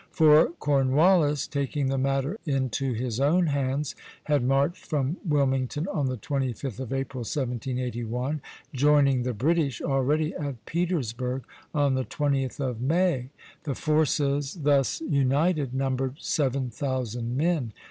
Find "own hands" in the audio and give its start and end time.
3.19-3.93